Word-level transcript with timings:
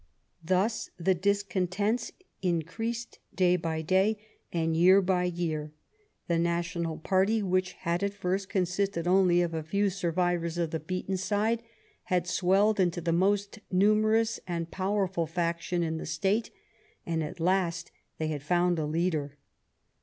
Thus 0.43 0.89
the 0.97 1.13
discontents 1.13 2.11
increased 2.41 3.19
day 3.35 3.55
by 3.55 3.83
day 3.83 4.17
and 4.51 4.75
year 4.75 4.99
by 4.99 5.25
year: 5.25 5.73
the 6.27 6.39
National 6.39 6.97
party, 6.97 7.43
which 7.43 7.73
had 7.73 8.01
at 8.01 8.15
first 8.15 8.49
consisted 8.49 9.07
only 9.07 9.43
of 9.43 9.53
a 9.53 9.61
few 9.61 9.91
survivors 9.91 10.57
of 10.57 10.71
the 10.71 10.79
beaten 10.79 11.17
side, 11.17 11.61
had 12.05 12.25
swelled 12.25 12.79
into 12.79 12.99
the 12.99 13.13
most 13.13 13.59
numerous 13.71 14.39
and 14.47 14.71
powerful 14.71 15.27
faction 15.27 15.83
in 15.83 15.97
the 15.99 16.07
State; 16.07 16.49
and 17.05 17.21
at 17.21 17.39
last 17.39 17.91
they 18.17 18.29
had 18.29 18.41
found 18.41 18.79
a 18.79 18.87
leader. 18.87 19.37